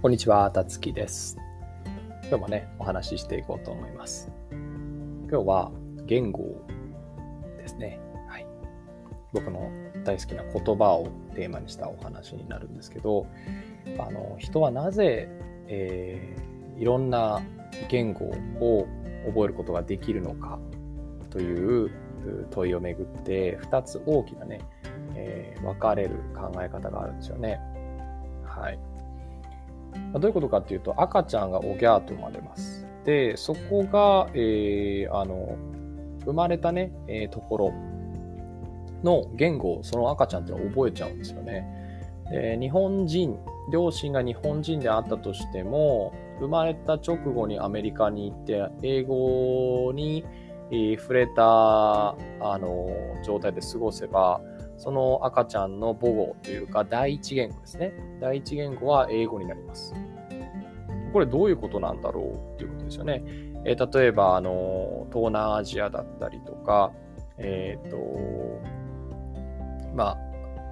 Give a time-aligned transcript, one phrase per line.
[0.00, 1.36] こんにちは、たつきです。
[2.28, 4.30] 今日もね、お話ししていこうと思います。
[4.52, 5.72] 今日は
[6.06, 6.64] 言語
[7.56, 7.98] ですね。
[8.28, 8.46] はい。
[9.32, 9.68] 僕の
[10.04, 13.26] 大好きな言葉をテーマにしたお話になるんですけど、
[13.98, 15.28] あの、人はなぜ、
[15.66, 17.42] えーいろんな
[17.88, 18.26] 言語
[18.60, 18.86] を
[19.26, 20.60] 覚えることができるのか
[21.28, 21.90] という
[22.52, 24.60] 問いをめぐって、2つ大きなね、
[25.16, 27.58] えー分かれる考え方があるんですよね。
[28.44, 28.78] はい。
[30.14, 32.86] どういうことかっていうと、赤ちゃんがおぎゃーと生まれます。
[33.04, 35.56] で、そこが、えーあの、
[36.24, 37.72] 生まれたね、えーところ
[39.02, 41.66] の言語をその赤ちゃんってのは覚えちゃうんですよね。
[42.30, 43.38] で、日本人、
[43.72, 50.24] 両親が日本人であったとしても、生まれた直後にアメリカに行って、英語に、
[50.70, 52.88] えー触れた、あの、
[53.24, 54.40] 状態で過ごせば、
[54.78, 57.92] その赤ちゃんの母語というか第一言語ですね。
[58.20, 59.92] 第一言語は英語になります。
[61.12, 63.22] これどういうことなんだろうっていうことですよね。
[63.64, 66.92] えー例えば、あの、東南アジアだったりとか、
[67.38, 67.96] えっ、と、
[69.94, 70.16] ま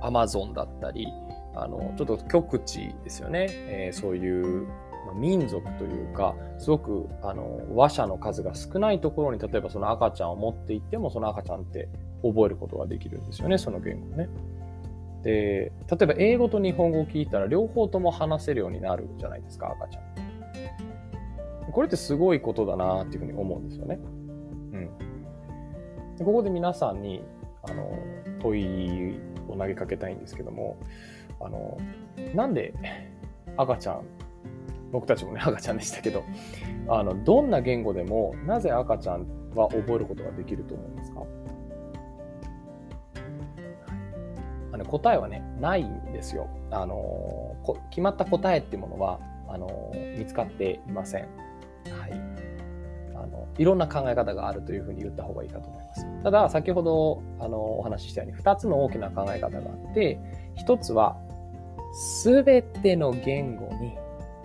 [0.00, 1.08] あ、アマゾンだったり、
[1.54, 3.46] あの、ちょっと極地ですよね。
[3.50, 4.66] えーそういう、
[5.14, 11.88] 民族というか、すごく、あの、話者の数が少ないところに、例えばその赤ちゃんを持っていっても、その赤ちゃんって
[12.22, 14.28] 覚えることができるんですよね、その言語ね。
[15.22, 21.72] で、例えば英語と日本語を聞いたら両方とも話せるようになるじゃないですか、赤ちゃん。
[21.72, 23.98] これってすごいことだなっていうふうに思うんですよね。
[24.72, 26.16] うん。
[26.16, 27.22] でここで皆さんに、
[27.62, 27.98] あの、
[28.40, 30.76] 問いを投げかけたいんですけども、
[31.40, 31.76] あの、
[32.34, 32.72] なんで
[33.56, 34.02] 赤ちゃん、
[34.92, 36.22] 僕たちもね、赤ちゃんでしたけど、
[36.88, 41.05] あの、どんな言語でも、なぜ赤ちゃんは覚えることができると思います
[44.76, 46.48] あの答えはね、ないんですよ。
[46.70, 51.22] あのこ決まった答えっていうものは、あの見つかっていません。
[51.22, 51.26] は
[52.08, 52.12] い。
[53.14, 56.22] あのいろんな考え方があるというふうに言った方がいいかと思います。
[56.22, 60.20] ただ、先ほどあのお話ししたように、2つの大きな考え方があって、
[60.58, 61.16] 1つは、
[61.94, 63.96] すべての言語に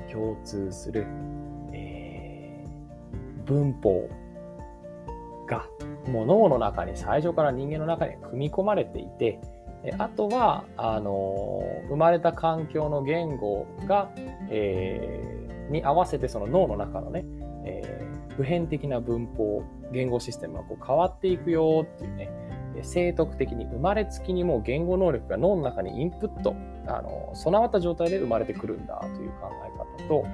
[0.10, 1.06] 共通する、
[1.74, 2.22] えー
[3.46, 4.08] 文法
[5.48, 5.66] が
[6.08, 9.61] もう脳の中に最初から人間の中に組み込まれていて、え
[9.98, 14.12] あとはあの生まれた環境の言語が、
[14.50, 17.26] えーに合わせてその脳の中のね、
[17.66, 22.30] えー普遍的な文法言語システムがこう変わっていくよっていうね
[22.82, 26.56] 生徳的に生まれつきにもう言語能力が脳の中にインプット
[26.88, 29.52] あの備わった状態で生まれてくるんだという考
[30.00, 30.26] え方と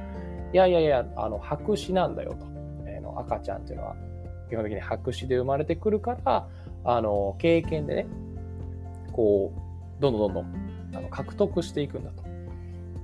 [0.54, 2.46] いやいやいやあの白紙なんだよと、
[2.86, 3.96] えーの赤ちゃんっていうのは
[4.48, 6.48] 基本的に白紙で生まれてくるから
[6.86, 8.08] あの経験でね
[9.18, 12.24] こう、どんどんどんどんあの獲得していくんだと。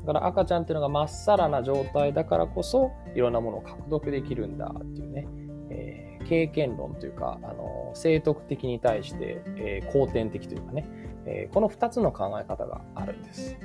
[0.06, 5.28] だから赤ちゃんっていうのがまっさらな状態だからこそ、いろんなものを獲得できるんだっていうね、
[5.69, 10.88] えー経験論というか、あの生徳的に対して、えー後天的というかね、
[11.25, 13.57] えーこの2つの考え方があるんです。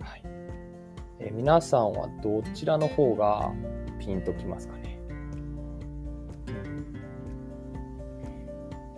[0.00, 0.22] はい
[1.20, 3.52] えー皆さんはどちらの方が
[3.98, 4.89] ピンときますかね？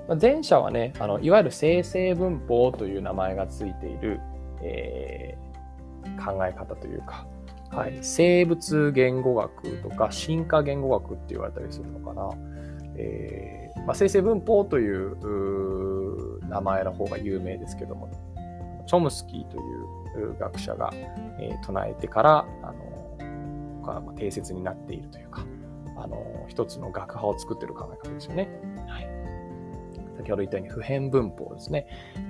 [0.09, 4.21] まあ前者はね、あのいわゆる生成文法という名前がついている、
[4.63, 5.53] えー
[6.25, 7.27] 考え方というか、
[7.71, 12.29] はい、生物言語学とか進化言語学って言われたりするのかな。
[12.97, 18.11] えーまあ、生成文法という名前の方が有名ですけども、
[18.87, 19.61] チョムスキーとい
[20.25, 20.91] う学者が、
[21.39, 25.45] えー唱えてから、あのがまあ定説になっているというか、
[25.97, 28.49] あの一つの学派を作っている考え方ですよね。
[30.23, 31.87] 先ほど言ったように普遍文法ですね。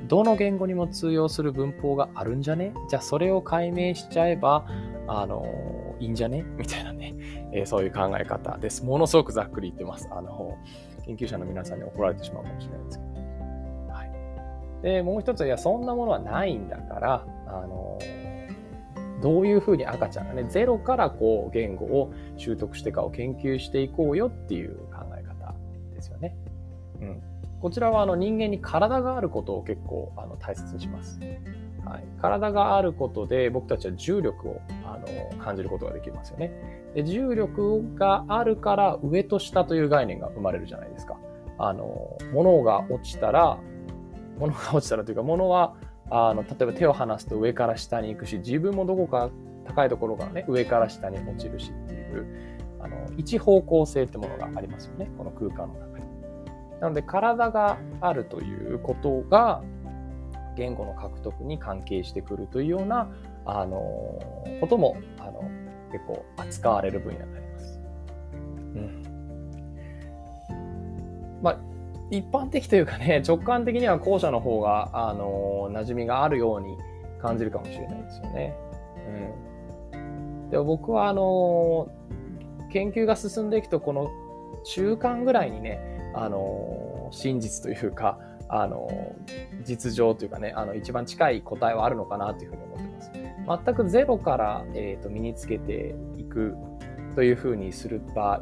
[0.08, 2.72] どの言語にも通用する文法があるんじゃね？
[2.88, 4.66] じゃあそれを解明しちゃえば、
[5.06, 5.44] あの、
[6.00, 6.44] いいんじゃね？
[6.56, 7.14] みたいなね、
[7.52, 8.82] えーそういう考え方です。
[8.84, 10.08] ものすごくざっくり言ってます。
[10.10, 10.56] あの、
[11.04, 13.10] 研究者の皆さんに怒られてしまうかもしれないですけど。
[13.92, 14.82] はい。
[14.82, 17.98] で、もう一つは、いや、そんなものはないんだから、あの、
[19.20, 25.54] どういうふうに赤ちゃんがね、ゼロからこう言語を習得してかを研究していこうよっていう考え方
[25.94, 26.34] ですよね。
[27.62, 31.20] こちらはあの人間に体があることを結構あの大切にします。
[31.84, 36.52] はい、体があることで僕たちは重力をあの感じることができますよね
[36.94, 37.04] で。
[37.04, 41.16] 重力があるから上と下という概念が生まれるじゃないですか。
[41.58, 43.58] あの物が落ちたら
[44.40, 45.76] 物が落ちたらというか物は
[46.10, 49.30] あの例えば手を離すと上から下に行くし自分もどこか
[49.66, 52.26] 高いところからね上から下に落ちるしっていう
[52.80, 55.91] あの一方向性ってものがありますよねこの空間の中。
[56.82, 59.62] なので体があるということが
[60.56, 63.08] 言語の獲得に関係してくるというような
[63.46, 63.78] あの
[64.60, 65.48] こともあの
[65.92, 67.80] 結構扱われる分野になります。
[68.74, 69.02] うん。
[71.40, 71.58] まあ、
[72.10, 76.76] 一般的というかね、直感的には後者の方が、あの馴染みがあるように
[77.20, 78.56] 感じるかもしれないですよね。
[79.92, 80.50] うん。
[80.50, 81.88] でも僕は、あの
[82.72, 84.10] 研究が進んでいくと、この
[84.64, 88.18] 中間ぐらいにね、あの真実というか、
[88.48, 88.88] あの
[89.64, 92.84] 実情というかね、あの一番近い答えはあるのかなというふうに思って
[93.46, 93.64] ます。
[93.64, 96.54] 全くゼロから、えーと、身につけていく
[97.14, 98.40] というふうにする場合、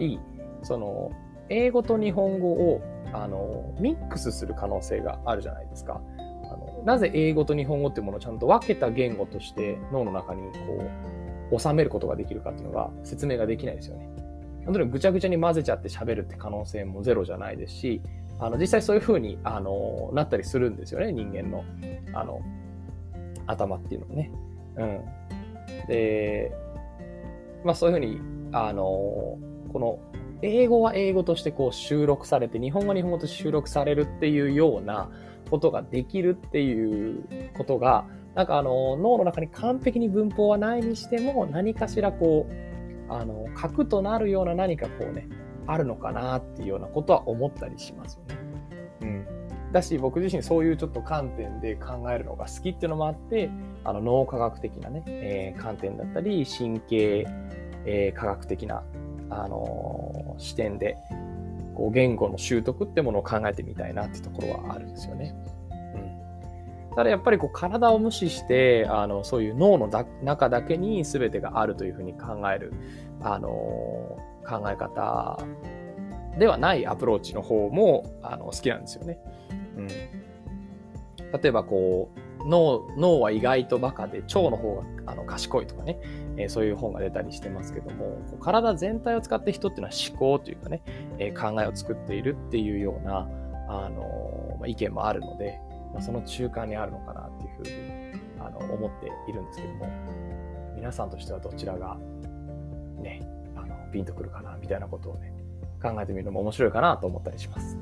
[0.62, 1.10] その
[1.48, 2.82] 英語と日本語を
[3.12, 6.00] あのミックスする可能性があるじゃないですか。
[6.52, 14.08] あのなぜ英語と日本語っていうものをちゃんと分けた言語として脳の中にこう収めることができるかっていうのが説明ができないですよね。
[14.70, 18.00] 本当にぐちゃぐちゃに混ぜちゃって喋るって可能性もゼロじゃないですし、
[18.38, 21.64] あの実際そういう風にあになったりするんですよね、人間の
[22.14, 22.40] あの
[23.48, 24.30] 頭っていうのもね。
[24.76, 25.00] うん。
[25.88, 26.52] で、
[27.64, 28.20] まあそういう風に、
[28.52, 29.40] あのこ
[29.74, 29.98] の
[30.40, 35.10] 英語は英語としてこう収録されて、日本語は日本語として収録されるっていうような
[35.50, 37.24] ことができるっていう
[37.58, 38.06] ことが、
[38.36, 42.69] なんかあの脳の中に完璧に文法はないにしても、何かしらこう、
[43.10, 45.28] あの核となるような何かこうね、
[45.66, 48.40] あるのかなっていうようなことは思ったりしますよね。
[49.02, 49.72] うん。
[49.72, 53.50] だし、僕自身そういうちょっと観点で考えるのが好きっていうのもあって、
[53.84, 57.26] あの脳科学的なね、えー、観点だったり、神経、
[57.84, 58.84] えー、科学的な、
[59.28, 60.96] あのー、視点で、
[61.74, 65.34] こう言語の習得ってものを考えてみたいなってところはあるんですよね。
[66.94, 72.72] ただやっぱりこう体を無視して、あの、そういう脳のだ中だけに全てがあるというふうに考える、
[73.22, 75.38] あの考え方
[76.38, 79.18] ではないアプローチの方もあの好きなんですよね。
[79.76, 80.04] うん、例
[81.44, 85.98] えばこう脳脳は意外とバカで腸の方があの賢いとかね、
[86.36, 90.82] えー、そういう本が出たりしてますけども体全体を使って人っていうのは思考というかね、
[91.18, 93.28] えー、考えを作っているっていうような、
[93.68, 95.60] あのまあ、意見もあるので、
[95.92, 99.88] まあ、その中間にあるのかなっていうふうにあの思っているんですけども
[100.74, 101.96] 皆さんとしてはどちらが
[103.02, 103.22] ね
[103.56, 105.32] あのピンとくるかな、みたいなことをね、
[105.82, 107.78] 考えてみるのも面白いかなと思ったりします。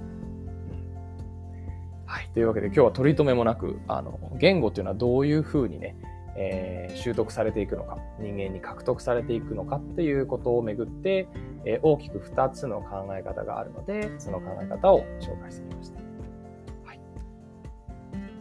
[2.07, 2.29] はい。
[2.33, 5.97] というわけで今日は取り留めもなく、あの、言語っていうのはどういうふうにね、
[6.37, 11.29] えー、習得されていくのか、人間に獲得されていくのかっていうことをめぐって、
[11.65, 16.08] えー、大きく2つの考え方があるので、その考え方を紹介してみました。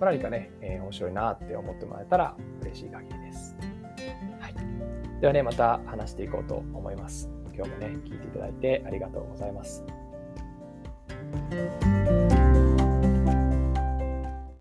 [0.05, 3.55] 何かね、えー、面白いなって思ってもらえたら嬉しい限りです。
[4.39, 4.55] はい。
[5.21, 7.29] ではね、また話していこうと思います。
[7.53, 9.83] 今日もね、聞いていただいてありがとうございます。